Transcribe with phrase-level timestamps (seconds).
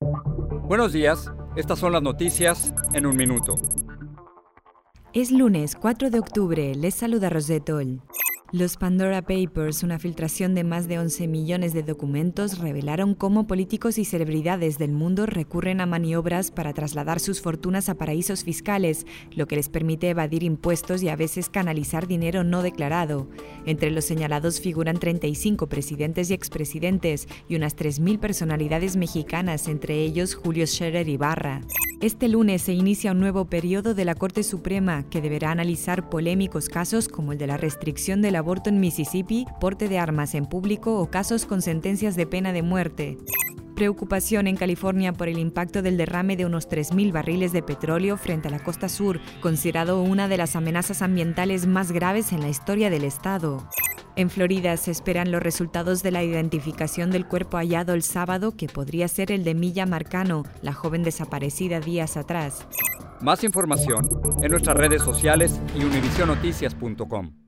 [0.00, 3.54] Buenos días, estas son las noticias en un minuto.
[5.14, 8.02] Es lunes 4 de octubre, les saluda Rosetol.
[8.52, 13.98] Los Pandora Papers, una filtración de más de 11 millones de documentos, revelaron cómo políticos
[13.98, 19.48] y celebridades del mundo recurren a maniobras para trasladar sus fortunas a paraísos fiscales, lo
[19.48, 23.28] que les permite evadir impuestos y a veces canalizar dinero no declarado.
[23.64, 30.36] Entre los señalados figuran 35 presidentes y expresidentes y unas 3.000 personalidades mexicanas, entre ellos
[30.36, 31.62] Julio Scherer Ibarra.
[32.02, 36.68] Este lunes se inicia un nuevo periodo de la Corte Suprema que deberá analizar polémicos
[36.68, 41.00] casos como el de la restricción del aborto en Mississippi, porte de armas en público
[41.00, 43.16] o casos con sentencias de pena de muerte.
[43.74, 48.48] Preocupación en California por el impacto del derrame de unos 3.000 barriles de petróleo frente
[48.48, 52.90] a la costa sur, considerado una de las amenazas ambientales más graves en la historia
[52.90, 53.66] del estado.
[54.16, 58.66] En Florida se esperan los resultados de la identificación del cuerpo hallado el sábado, que
[58.66, 62.66] podría ser el de Milla Marcano, la joven desaparecida días atrás.
[63.20, 64.08] Más información
[64.42, 67.45] en nuestras redes sociales y univisionoticias.com.